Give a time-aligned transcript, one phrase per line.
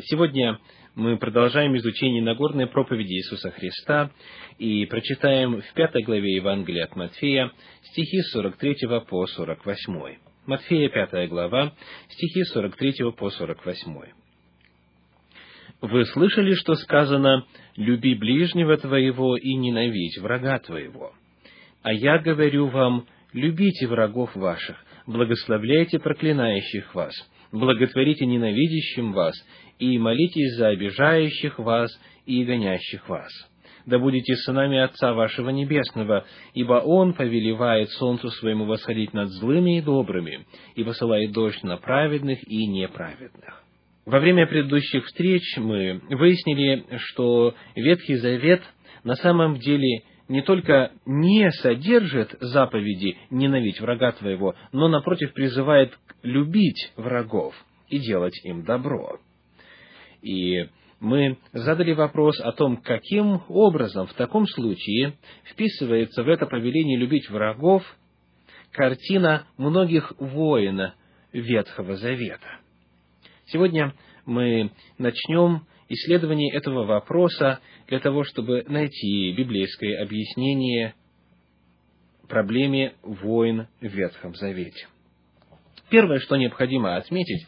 [0.00, 0.58] Сегодня
[0.94, 4.10] мы продолжаем изучение Нагорной проповеди Иисуса Христа
[4.58, 7.52] и прочитаем в пятой главе Евангелия от Матфея
[7.82, 8.76] стихи с 43
[9.06, 10.16] по 48.
[10.46, 11.74] Матфея, пятая глава,
[12.08, 14.00] стихи с 43 по 48.
[15.82, 17.44] «Вы слышали, что сказано,
[17.76, 21.12] люби ближнего твоего и ненавидь врага твоего.
[21.82, 27.12] А я говорю вам, любите врагов ваших, благословляйте проклинающих вас,
[27.52, 29.34] благотворите ненавидящим вас,
[29.78, 31.90] и молитесь за обижающих вас
[32.26, 33.30] и гонящих вас.
[33.84, 36.24] Да будете сынами Отца вашего Небесного,
[36.54, 40.46] ибо Он повелевает солнцу своему восходить над злыми и добрыми,
[40.76, 43.62] и посылает дождь на праведных и неправедных.
[44.04, 48.62] Во время предыдущих встреч мы выяснили, что Ветхий Завет
[49.04, 56.92] на самом деле не только не содержит заповеди «ненавидь врага твоего», но, напротив, призывает любить
[56.96, 57.54] врагов
[57.88, 59.18] и делать им добро.
[60.22, 60.68] И
[61.00, 65.14] мы задали вопрос о том, каким образом в таком случае
[65.44, 67.82] вписывается в это повеление любить врагов
[68.70, 70.94] картина многих воинов
[71.32, 72.60] Ветхого Завета.
[73.46, 73.94] Сегодня
[74.26, 80.94] мы начнем исследование этого вопроса для того, чтобы найти библейское объяснение
[82.28, 84.86] проблеме войн в Ветхом Завете.
[85.92, 87.46] Первое, что необходимо отметить,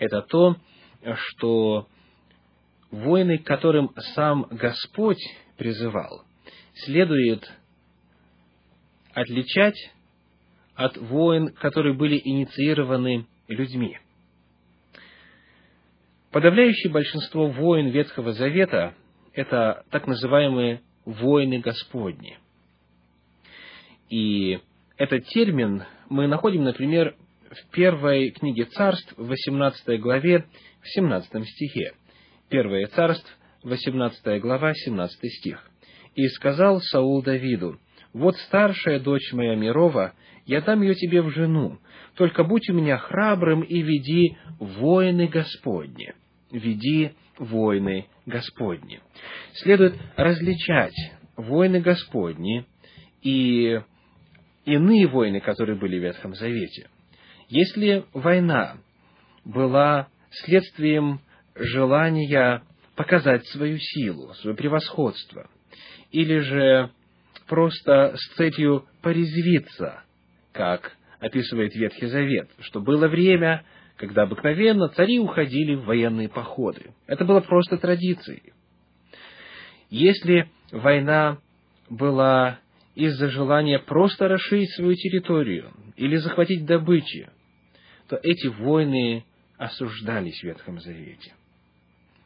[0.00, 0.56] это то,
[1.14, 1.86] что
[2.90, 5.22] войны, к которым сам Господь
[5.56, 6.24] призывал,
[6.74, 7.48] следует
[9.12, 9.76] отличать
[10.74, 13.96] от войн, которые были инициированы людьми.
[16.32, 18.94] Подавляющее большинство войн Ветхого Завета–
[19.34, 22.40] это так называемые войны Господни.
[24.10, 24.58] И
[24.96, 27.14] этот термин мы находим, например,
[27.50, 30.46] в первой книге царств, в 18 главе,
[30.80, 31.92] в 17 стихе.
[32.48, 33.30] Первое царство,
[33.62, 35.70] 18 глава, 17 стих.
[36.14, 37.78] «И сказал Саул Давиду,
[38.12, 40.14] вот старшая дочь моя Мирова,
[40.46, 41.78] я дам ее тебе в жену,
[42.16, 46.14] только будь у меня храбрым и веди воины Господни».
[46.54, 49.00] Веди воины Господни.
[49.54, 50.94] Следует различать
[51.36, 52.64] воины Господни
[53.22, 53.80] и
[54.64, 56.88] иные войны, которые были в Ветхом Завете.
[57.54, 58.78] Если война
[59.44, 61.20] была следствием
[61.54, 62.64] желания
[62.96, 65.48] показать свою силу, свое превосходство,
[66.10, 66.90] или же
[67.46, 70.02] просто с целью порезвиться,
[70.50, 73.64] как описывает Ветхий Завет, что было время,
[73.98, 76.92] когда обыкновенно цари уходили в военные походы.
[77.06, 78.52] Это было просто традицией.
[79.90, 81.38] Если война
[81.88, 82.58] была
[82.96, 87.30] из-за желания просто расширить свою территорию или захватить добычи,
[88.14, 89.24] то эти войны
[89.56, 91.32] осуждались в Ветхом Завете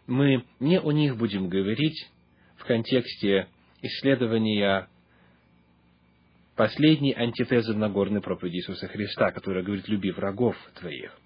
[0.07, 2.11] мы не о них будем говорить
[2.57, 3.47] в контексте
[3.81, 4.89] исследования
[6.57, 11.17] последней антитезы Нагорной проповеди Иисуса Христа, которая говорит «люби врагов твоих».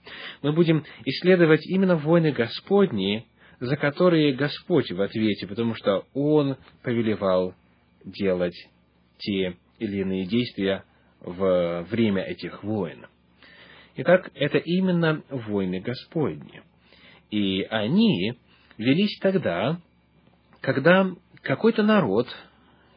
[0.43, 3.27] Мы будем исследовать именно войны Господни,
[3.59, 7.55] за которые Господь в ответе, потому что Он повелевал
[8.05, 8.57] делать
[9.19, 10.85] те или иные действия
[11.21, 13.07] в время этих войн.
[13.97, 16.63] Итак, это именно войны Господни.
[17.31, 18.35] И они
[18.79, 19.81] велись тогда,
[20.61, 21.11] когда
[21.43, 22.27] какой-то народ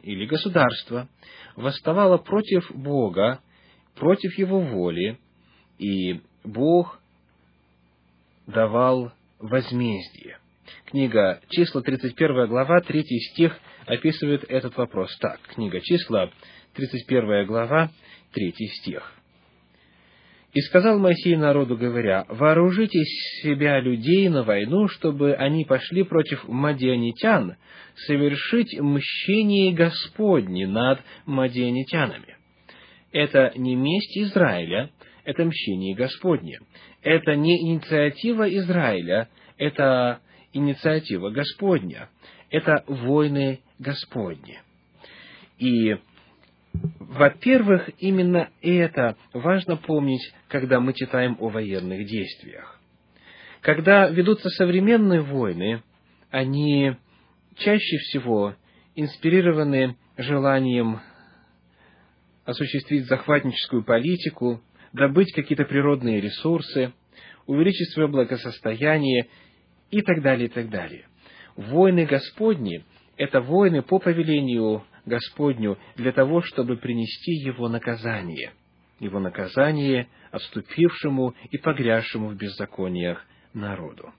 [0.02, 1.08] или государство
[1.54, 3.40] восставало против Бога,
[3.94, 5.18] против Его воли,
[5.78, 7.00] и Бог
[8.46, 10.38] давал возмездие.
[10.86, 15.40] Книга «Числа», 31 глава, 3 стих описывает этот вопрос так.
[15.42, 16.30] Книга «Числа»,
[16.74, 17.90] 31 глава,
[18.32, 19.12] 3 стих.
[20.56, 23.04] И сказал Моисей народу, говоря, «Вооружите
[23.42, 27.56] себя людей на войну, чтобы они пошли против мадианитян,
[28.06, 32.38] совершить мщение Господне над мадианитянами».
[33.12, 34.88] Это не месть Израиля,
[35.24, 36.60] это мщение Господне.
[37.02, 39.28] Это не инициатива Израиля,
[39.58, 40.20] это
[40.54, 42.08] инициатива Господня.
[42.48, 44.58] Это войны Господни.
[45.58, 45.96] И
[47.00, 52.78] во-первых, именно это важно помнить, когда мы читаем о военных действиях.
[53.62, 55.82] Когда ведутся современные войны,
[56.30, 56.96] они
[57.56, 58.54] чаще всего
[58.94, 61.00] инспирированы желанием
[62.44, 64.60] осуществить захватническую политику,
[64.92, 66.92] добыть какие-то природные ресурсы,
[67.46, 69.28] увеличить свое благосостояние
[69.90, 71.06] и так далее, и так далее.
[71.56, 72.84] Войны Господни–
[73.16, 78.52] это войны по повелению Господню для того, чтобы принести Его наказание,
[78.98, 83.24] Его наказание отступившему и погрязшему в беззакониях
[83.54, 84.12] народу.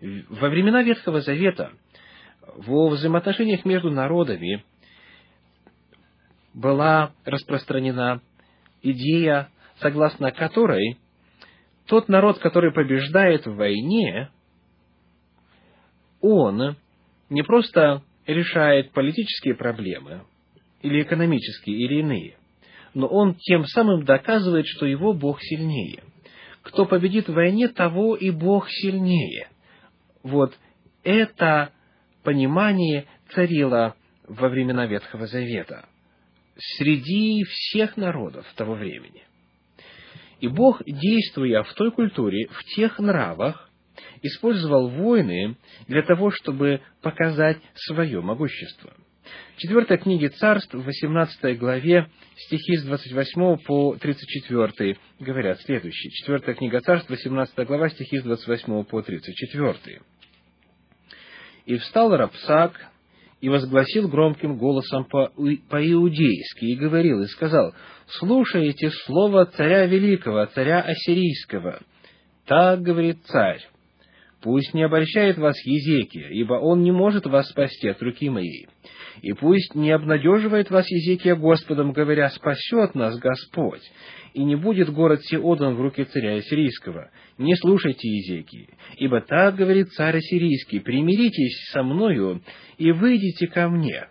[0.00, 1.72] Во времена Ветхого Завета
[2.40, 4.64] во взаимоотношениях между народами
[6.54, 8.22] была распространена
[8.82, 10.98] идея, согласно которой
[11.86, 14.30] тот народ, который побеждает в войне,
[16.20, 16.76] он
[17.30, 20.22] не просто решает политические проблемы,
[20.82, 22.36] или экономические, или иные,
[22.94, 26.02] но он тем самым доказывает, что его Бог сильнее.
[26.62, 29.48] Кто победит в войне, того и Бог сильнее.
[30.22, 30.56] Вот
[31.04, 31.72] это
[32.24, 33.94] понимание царило
[34.26, 35.86] во времена Ветхого Завета
[36.78, 39.22] среди всех народов того времени.
[40.40, 43.65] И Бог, действуя в той культуре, в тех нравах,
[44.22, 45.56] использовал войны
[45.88, 48.92] для того, чтобы показать свое могущество.
[49.56, 56.10] В четвертой книге царств, в 18 главе, стихи с 28 по 34 говорят следующее.
[56.10, 60.00] Четвертая книга царств, 18 глава, стихи с 28 по 34.
[61.64, 62.80] «И встал Рапсак,
[63.40, 67.74] и возгласил громким голосом по-иудейски, и говорил, и сказал,
[68.18, 71.80] «Слушайте слово царя великого, царя ассирийского.
[72.46, 73.60] Так говорит царь,
[74.46, 78.68] пусть не обольщает вас Езекия, ибо он не может вас спасти от руки моей.
[79.20, 83.82] И пусть не обнадеживает вас Езекия Господом, говоря, спасет нас Господь,
[84.34, 87.10] и не будет город сей отдан в руки царя Ассирийского.
[87.38, 92.40] Не слушайте Езекии, ибо так говорит царь Ассирийский, примиритесь со мною
[92.78, 94.06] и выйдите ко мне,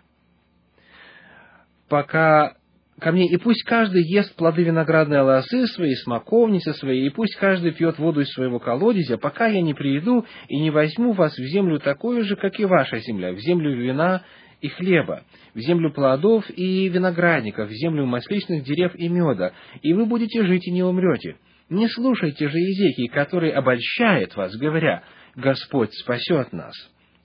[1.88, 2.56] пока
[3.00, 7.72] ко мне, и пусть каждый ест плоды виноградной лозы своей, смоковницы своей, и пусть каждый
[7.72, 11.78] пьет воду из своего колодезя, пока я не приду и не возьму вас в землю
[11.78, 14.22] такую же, как и ваша земля, в землю вина
[14.62, 19.52] и хлеба, в землю плодов и виноградников, в землю масличных дерев и меда,
[19.82, 21.36] и вы будете жить и не умрете.
[21.68, 25.02] Не слушайте же Езекии, который обольщает вас, говоря,
[25.34, 26.72] Господь спасет нас.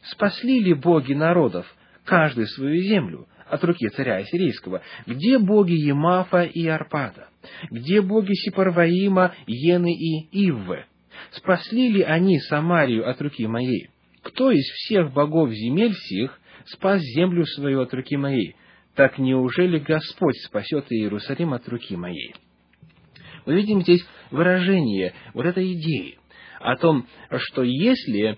[0.04, 1.66] Спасли ли боги народов,
[2.06, 4.82] каждый свою землю, от руки царя Ассирийского?
[5.06, 7.28] Где боги Емафа и Арпада?
[7.70, 10.86] Где боги Сипарваима, Ены и Иввы?
[11.32, 13.90] Спасли ли они Самарию от руки моей?
[14.24, 18.56] Кто из всех богов земель сих спас землю свою от руки моей,
[18.96, 22.36] так неужели Господь спасет Иерусалим от руки моей?
[23.46, 26.20] Мы видим здесь выражение вот этой идеи
[26.60, 28.38] о том, что если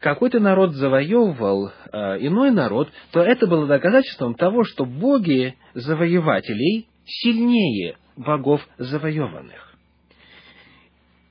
[0.00, 7.96] какой-то народ завоевывал э, иной народ, то это было доказательством того, что боги завоевателей сильнее
[8.16, 9.74] богов завоеванных.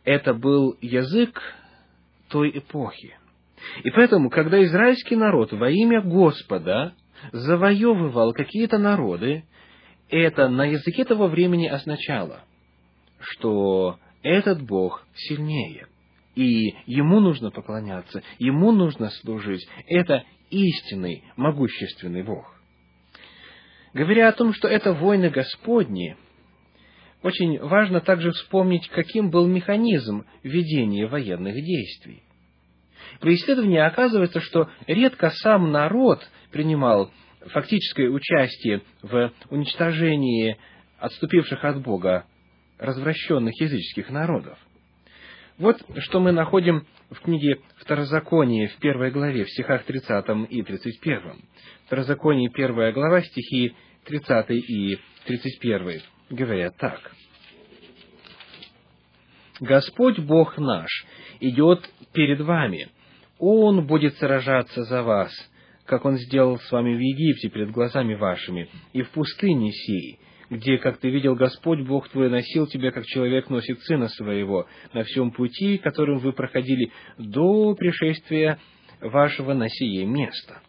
[0.06, 1.42] Это был язык
[2.30, 3.16] той эпохи.
[3.84, 6.94] И поэтому, когда израильский народ во имя Господа
[7.32, 9.44] завоевывал какие-то народы,
[10.10, 12.42] это на языке того времени означало,
[13.20, 15.88] что этот Бог сильнее,
[16.40, 19.68] и ему нужно поклоняться, ему нужно служить.
[19.88, 22.56] Это истинный, могущественный Бог.
[23.94, 26.16] Говоря о том, что это войны Господни,
[27.24, 32.24] очень важно также вспомнить, каким был механизм ведения военных действий.
[33.20, 37.12] При исследовании оказывается, что редко сам народ принимал
[37.48, 40.58] фактическое участие в уничтожении
[41.00, 42.28] отступивших от Бога
[42.78, 44.58] развращенных языческих народов.
[45.60, 51.42] Вот что мы находим в книге Второзаконие в первой главе, в стихах 30 и 31.
[51.86, 53.76] Второзаконие, первая глава, стихи
[54.06, 57.12] 30 и 31 говорят так.
[59.60, 61.06] «Господь Бог наш
[61.42, 62.88] идет перед вами,
[63.38, 65.34] он будет сражаться за вас,
[65.84, 70.78] как Он сделал с вами в Египте перед глазами вашими, и в пустыне сей, где,
[70.78, 75.32] как ты видел, Господь Бог твой носил тебя, как человек носит сына своего, на всем
[75.32, 78.60] пути, которым вы проходили до пришествия
[79.02, 80.62] вашего на сие место.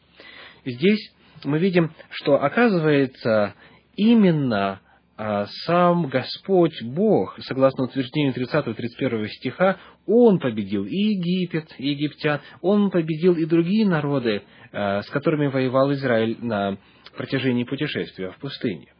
[0.64, 1.12] Здесь
[1.44, 3.54] мы видим, что, оказывается,
[3.96, 4.80] именно
[5.22, 12.90] а сам Господь Бог, согласно утверждению 30-31 стиха, Он победил и Египет, и египтян, Он
[12.90, 16.78] победил и другие народы, а, с которыми воевал Израиль на
[17.18, 18.94] протяжении путешествия в пустыне.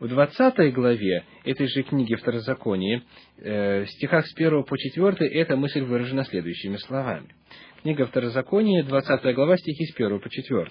[0.00, 3.02] В 20 главе этой же книги Второзакония,
[3.38, 7.28] э, в стихах с 1 по 4, эта мысль выражена следующими словами.
[7.84, 10.70] Книга Второзакония, 20 глава, стихи с 1 по 4.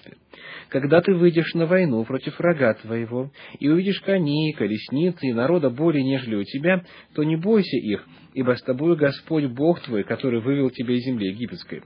[0.68, 6.02] «Когда ты выйдешь на войну против врага твоего, и увидишь коней, колесницы и народа более,
[6.02, 10.70] нежели у тебя, то не бойся их, ибо с тобой Господь Бог твой, который вывел
[10.70, 11.82] тебя из земли египетской.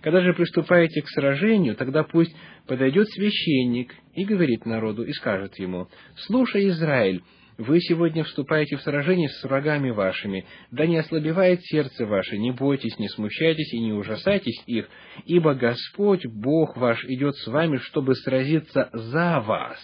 [0.00, 2.34] Когда же приступаете к сражению, тогда пусть
[2.66, 7.22] подойдет священник и говорит народу, и скажет ему, «Слушай, Израиль,
[7.58, 12.98] вы сегодня вступаете в сражение с врагами вашими, да не ослабевает сердце ваше, не бойтесь,
[12.98, 14.88] не смущайтесь и не ужасайтесь их,
[15.26, 19.78] ибо Господь, Бог ваш, идет с вами, чтобы сразиться за вас,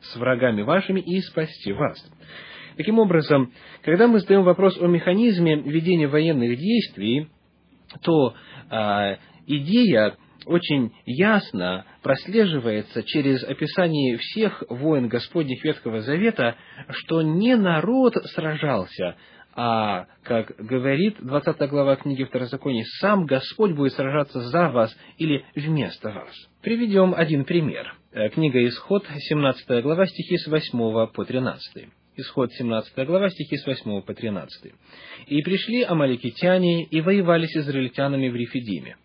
[0.00, 1.98] с врагами вашими и спасти вас.
[2.76, 3.52] Таким образом,
[3.82, 7.28] когда мы задаем вопрос о механизме ведения военных действий,
[8.02, 8.34] то
[8.70, 9.16] э,
[9.46, 16.56] идея очень ясно прослеживается через описание всех войн Господних Ветхого Завета,
[16.90, 19.16] что не народ сражался,
[19.56, 26.10] а, как говорит 20 глава книги Второзакония, сам Господь будет сражаться за вас или вместо
[26.10, 26.34] вас.
[26.60, 27.94] Приведем один пример.
[28.12, 31.88] Э, книга Исход, 17 глава, стихи с 8 по 13.
[32.16, 34.72] Исход 17 глава, стихи с 8 по 13.
[35.26, 38.96] «И пришли амаликитяне и воевали с израильтянами в Рифидиме.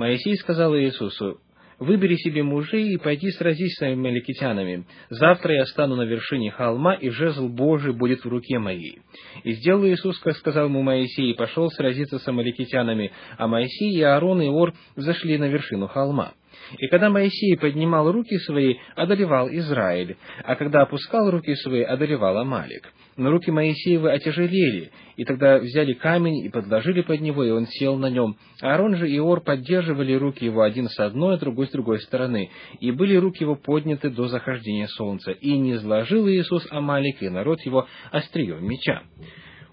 [0.00, 1.40] Моисей сказал Иисусу,
[1.78, 4.86] «Выбери себе мужей и пойди сразись с амаликитянами.
[5.10, 9.00] Завтра я стану на вершине холма, и жезл Божий будет в руке моей».
[9.44, 14.00] И сделал Иисус, как сказал ему Моисей, и пошел сразиться с амаликитянами, а Моисей и
[14.00, 16.32] Аарон и Ор взошли на вершину холма.
[16.78, 22.92] И когда Моисей поднимал руки свои, одолевал Израиль, а когда опускал руки свои, одолевал Амалик.
[23.16, 27.96] Но руки Моисеевы отяжелели, и тогда взяли камень и подложили под него, и он сел
[27.96, 28.36] на нем.
[28.62, 32.50] Аарон же и Ор поддерживали руки его один с одной, а другой с другой стороны,
[32.80, 35.32] и были руки его подняты до захождения солнца.
[35.32, 39.02] И не сложил Иисус Амалик и народ его острием меча.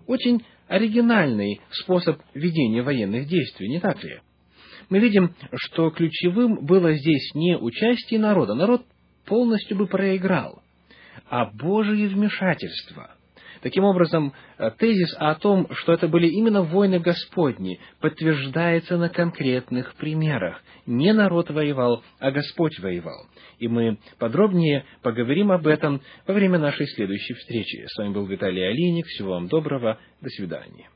[0.07, 4.19] Очень оригинальный способ ведения военных действий, не так ли?
[4.89, 8.83] Мы видим, что ключевым было здесь не участие народа, народ
[9.25, 10.61] полностью бы проиграл,
[11.29, 13.11] а Божие вмешательство.
[13.61, 14.33] Таким образом,
[14.77, 20.61] тезис о том, что это были именно войны Господни, подтверждается на конкретных примерах.
[20.85, 23.25] Не народ воевал, а Господь воевал.
[23.57, 27.85] И мы подробнее поговорим об этом во время нашей следующей встречи.
[27.87, 29.07] С вами был Виталий Алиник.
[29.07, 29.97] Всего вам доброго.
[30.21, 30.89] До свидания.